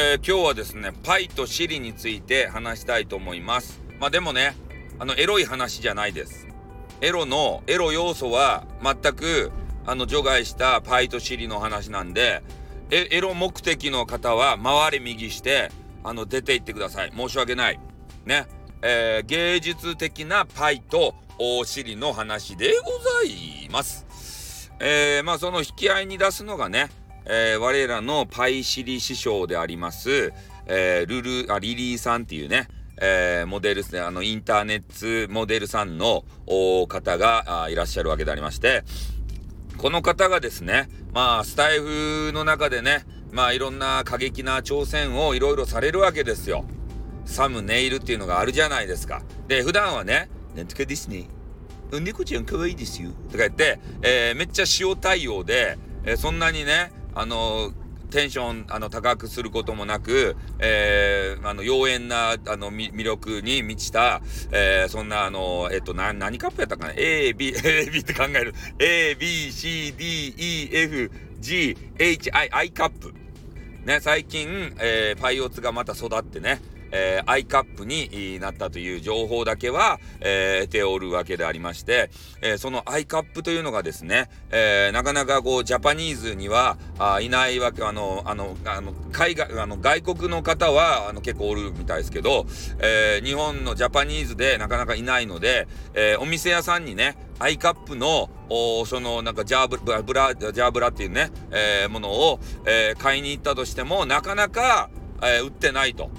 [0.00, 3.80] えー、今日はですね、パイとシリについて話したいと思います。
[3.98, 4.54] まあでもね、
[5.00, 6.46] あの、エロい話じゃないです。
[7.00, 9.50] エロの、エロ要素は全く、
[9.86, 12.44] あの、除外したパイとシリの話なんで、
[12.92, 15.72] エエロ目的の方は回れ右して、
[16.04, 17.12] あの、出て行ってください。
[17.12, 17.80] 申し訳ない。
[18.24, 18.46] ね。
[18.82, 21.16] えー、芸術的なパイと
[21.64, 24.70] シリの話でございます。
[24.78, 26.88] えー、まあその引き合いに出すのがね、
[27.28, 30.32] えー、我らのパイシリ師匠であります、
[30.66, 32.68] えー、ルル、あ、リリーさんっていうね、
[33.00, 36.24] えー、モデルですね、あの、インターネットモデルさんの
[36.88, 38.82] 方がいらっしゃるわけでありまして、
[39.76, 46.64] この方がですね、まあ、スタイフの中でね、まあ、いろんな過激な挑戦をいろいろされるわけですよ。
[47.26, 49.22] サムネイルっていうのがあるじゃないですか。
[49.46, 51.28] で、普段はね、なんとかですね。
[51.92, 53.10] 猫ちゃん可愛いですよ。
[53.30, 57.72] とか言って、えー、めっちゃ塩対応で、えー、そんなにね、あの
[58.10, 68.54] テンションあの高くすることもなく、えー、あの妖艶なあの魅力に満ちた、えー、そんなあのえっとな何カップやったかな？A B A B って考える。
[68.78, 73.12] A B C D E F G H I I カップ。
[73.84, 76.60] ね最近、えー、パイオツがまた育ってね。
[76.90, 92.46] えー、iCup になったという情報だけは、えー、得ておるわけでありまして、えー、その iCup というのがですね、えー、なかなかこう、 Japanese にはあいないわけ、あの、あの、あの、海外、あの、外国の方は、あの、結構おるみたいですけど、
[92.80, 104.90] えー、日本の Japanese でなかなかいないので、えー、お店屋さんにね、 Iカップの、おその、なんか、ジャーブラ、ブラ、ジャーブラっていうね、えー、ものを、えー、買いに行ったとしても、なかなか、
[105.22, 106.10] えー、売ってないと。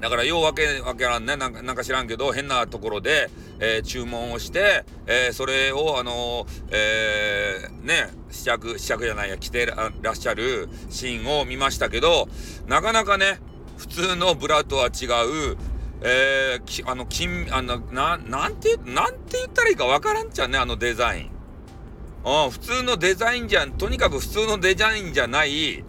[0.00, 12.28] だからようわけわけらんねなんかなんか知らんけど変なところで、えー、注文をして、えー、それをあのー、えー、ね試着試着じゃないや着てらっしゃるシーンを見ましたけど
[12.66, 13.40] なかなかね
[13.76, 15.06] 普通のブラとは違
[15.52, 15.56] う
[16.02, 21.30] えー、きあの金あのななんてなんて言ったらいいかわからんちゃうねあのデザイン。
[22.24, 25.84] うん、普通のデザインじゃんとにかく普通のデザインじゃない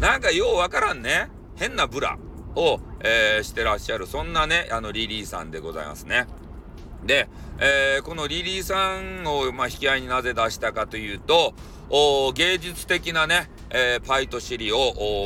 [0.00, 2.18] なんかようわからんね変なブラ。
[2.56, 6.26] を、えー、してらっしゃる、そんなね、あの、リリーさんでございますね。
[7.04, 7.28] で、
[7.58, 11.54] えー、このリリーさんを、まあ、引き合いになぜ出したかというと、
[12.34, 14.78] 芸術的なね、えー、パイとシリを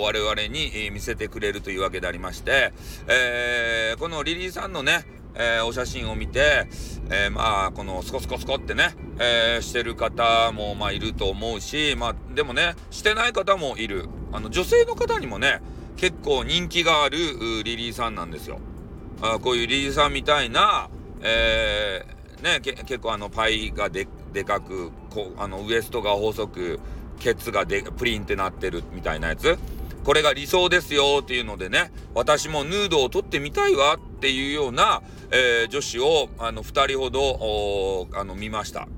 [0.02, 2.72] 我々に、えー、見せてくれるというわけでありまして、
[3.06, 5.04] えー、このリリーさんのね、
[5.34, 6.68] えー、お写真を見て、
[7.10, 14.08] えー、まあ、このスコスコスコってね、えー、してる方も、まあ、いると思うし、まあ、でもね、してない方もいる。
[14.32, 15.60] あの、女性の方にもね、
[15.96, 17.18] 結構人気がある
[17.64, 18.58] リリーさんなんですよ。
[19.22, 20.90] あこういうリリーさんみたいな、
[21.22, 24.06] えー、ね、結構あのパイがで
[24.44, 26.80] かくこあのウエストが細く
[27.20, 29.56] ケツがでプリンってなってるみたいなやつ
[30.04, 38.88] これが理想ですよっていうのでね私もヌードを撮ってみたいわっていうような、えー、女子をあの2人ほどあの見ました。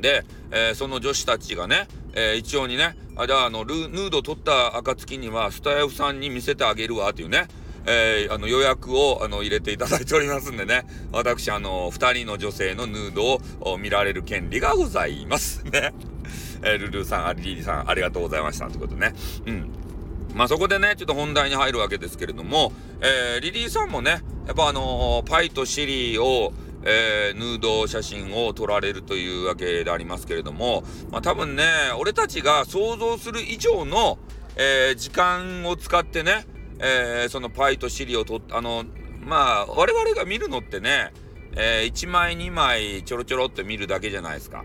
[0.00, 7.46] で、えー、その女子たちがね、えー、一応にね、あ、じゃあ、あの、ヌード取った暁には、スタイフさんに見せてあげるわ、っていうね、
[7.86, 15.64] えー、あの、予約を、あの、入れていただいておりますんでね、私、あの、二人の女性のヌードを見られる権利がございます。
[15.70, 15.94] ね。
[16.62, 18.66] えー、ルルーさん、アリリーさん、ありがとうございました。
[18.66, 19.14] ということでね。
[19.46, 19.70] うん。
[20.34, 26.52] まあ、そこでね、ちょっと本題に入るわけですけれども、えー、リリーさんもね、やっぱあのー、パイとシリを、
[26.88, 31.64] えー、ヌード写真を撮られるというわけでありますけれども、まあ、多分ね、
[31.98, 34.18] 俺たちが想像する以上の、
[34.56, 36.46] えー、時間を使ってね、
[36.78, 38.84] えー、そのパイとシリを撮っあの、
[39.20, 41.12] まあ、我々が見るのってね、
[41.56, 44.64] えー、1枚2枚ちょろちょろって見るだけじゃないですか。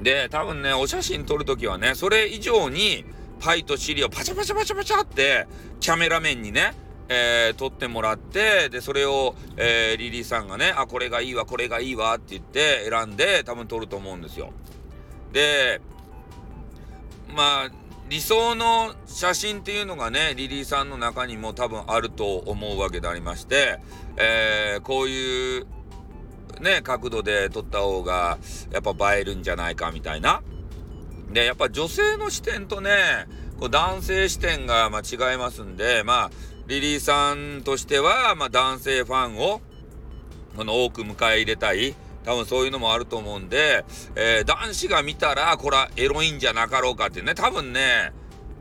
[0.00, 3.04] で、多分ね、お写真撮るときはね、それ以上に、
[3.38, 5.46] パイとシリをパチャパチャパチャパチャって、
[5.80, 6.74] キャメラ面にね、
[7.12, 14.50] えー、撮ってもらって、で、それを、えー、リリーさんがね、あ、これがいいわ、これがいいわって言って選んで多分撮ると思うんですよ。
[15.32, 15.80] で、
[17.34, 17.70] まあ、
[18.08, 23.80] 理想の写真っていうのがね、リリーさんの中にも多分あると思うわけでありまして、
[24.16, 25.66] えー、こういう
[26.60, 28.38] ね、角度で撮った方が
[28.70, 30.42] やっぱ映えるんじゃないかみたいな。
[31.32, 32.90] で、やっぱ女性の視点とね、
[33.58, 36.30] こう男性視点がま違いますんで、まあ、
[36.66, 39.60] リリーさんとしては、まあ、男性ファンを、
[40.56, 41.94] この多く迎え入れたい。
[42.24, 48.12] 多分そういうのもあると思うんで、えー、男子が見たら、これはエロいんじゃなかろうかってね、多分ね、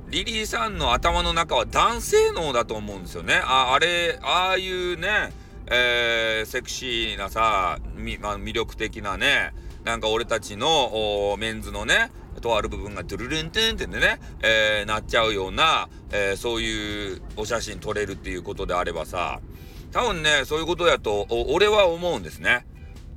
[0.09, 3.35] リリーさんの頭の中は男性脳だと思うんですよね。
[3.43, 5.31] あ、あれ、ああいうね、
[5.67, 9.53] えー、セクシーなさ、みまあ、魅力的なね、
[9.83, 12.11] なんか俺たちのメンズのね
[12.41, 19.39] とある部分がドゥルルントゥンってね、えー、なっちゃうような、えー、そういうお写真撮れるっていうことであればさ
[19.91, 22.65] 多分ねそういうことやと俺は思うんですね。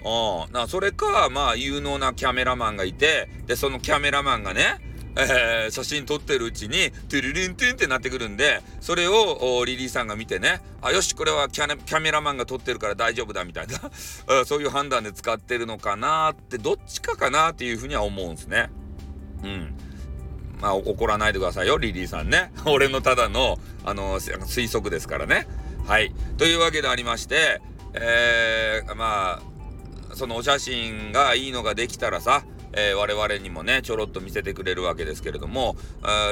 [0.04, 4.78] うん、なそれかまあ有能なキャメラマンがいてでそのキャメラマンがね
[5.16, 13.80] えー、写真撮ってるうちに、トゥルルントゥンってなってくるんで、それをリリーさんが見てね、あ、よし、これはキャメラマンが撮ってるから大丈夫だみたいな
[14.44, 18.70] そういう判断で使ってるのかなって、どっちかかなっていうふうには思うんですね。
[19.44, 19.74] うん。
[20.60, 22.52] まあ、怒らないでくださいよ、リリーさんね。
[22.66, 25.46] 俺のただの、あの、推測ですからね。
[25.86, 26.14] はい。
[26.38, 27.60] というわけでありまして、
[27.92, 29.40] えー、ま
[30.10, 35.76] あ、そのお写真がいいのができたらさ、えー、我々にもね、ちょろっと見せてくれるわけですけれども、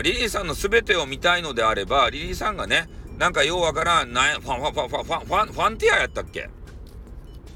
[0.03, 2.88] リリーさんの全てを見たいのであれば、リリーさんがね、
[3.19, 6.49] なんかようわからん、なファン、ファン、ファン、ファン、ファン、ファン、ファンティアやったっけ？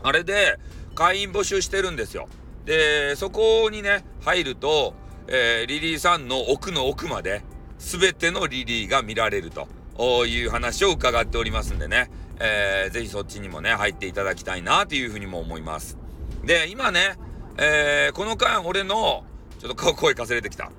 [0.03, 0.58] あれで、
[0.94, 2.29] 会員募集してるんですよ。
[2.64, 4.94] で、そこにね、入ると、
[5.28, 7.43] えー、リリーさんの奥の奥まで、
[7.78, 15.99] 全てのリリーが見られるという話を伺っておりますんでね、えー、ぜひそっちにもね、入っていただきたいなというふうにも思います。
[16.44, 17.17] で、今ね、
[17.58, 19.25] えー、この間俺の、
[19.58, 20.70] ちょっと声かせれてきた。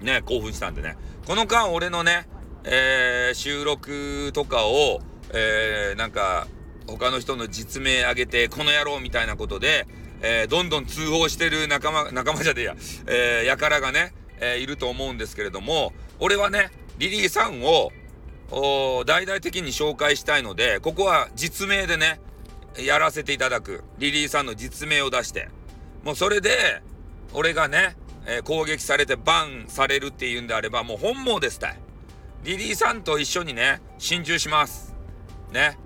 [0.00, 0.96] ね、興奮したんでね。
[1.26, 2.28] この間俺のね、
[2.64, 5.00] えー、収録とかを、
[5.32, 6.46] えー、なんか、
[6.86, 9.86] 他の人の実名上げて、この野郎みたいなことで、
[10.22, 12.76] えー、どんどん通報してる仲間、仲間じゃねえや、
[13.06, 17.92] えー、やからがね、えー、いると思うんですけれども、俺はね、リリーさんを、
[18.50, 22.20] 大々的に紹介したいので、ここは実名でね、
[22.78, 23.84] やらせていただく。
[23.98, 25.48] リリーさんの実名を出して。
[26.04, 26.82] もうそれで、
[27.32, 31.80] 俺がね、えー、攻撃されてバンされるっていうんであれば、もう本望ですたい。
[32.44, 34.94] リリーさんと一緒にね、心中します。
[35.52, 35.78] ね。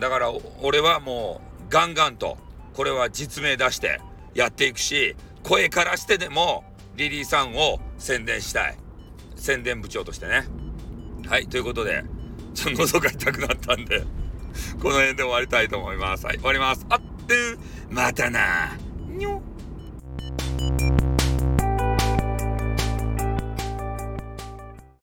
[0.00, 0.32] だから
[0.62, 2.38] 俺はもうガンガンと、
[2.78, 4.00] これは実名出して
[4.34, 6.62] やっていくし、声からしてでも
[6.94, 8.78] リリーさんを宣伝したい。
[9.34, 10.46] 宣伝部長としてね。
[11.26, 12.04] はい、ということで、
[12.54, 14.04] ちょっと喉が痛くなったんで
[14.80, 16.26] この辺で終わりたいと思います。
[16.26, 16.86] はい、終わります。
[16.88, 17.34] あって
[17.90, 18.78] またな
[19.08, 19.42] にょ